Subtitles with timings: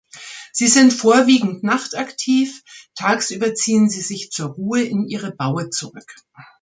[0.51, 2.63] Sie sind vorwiegend nachtaktiv,
[2.95, 6.15] tagsüber ziehen sie sich zur Ruhe in ihre Baue zurück.